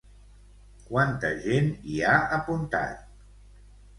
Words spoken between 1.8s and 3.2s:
hi ha apuntat?